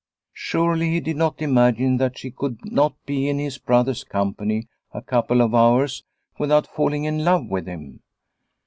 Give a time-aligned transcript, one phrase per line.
[0.33, 5.01] Surely he did not imagine that she could not be in his brother's company a
[5.03, 6.03] couple of hours
[6.39, 8.01] without falling in love with him